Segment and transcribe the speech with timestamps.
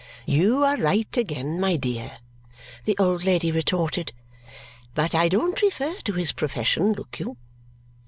[0.25, 2.17] "You are right again, my dear,"
[2.85, 4.13] the old lady retorted,
[4.95, 7.37] "but I don't refer to his profession, look you."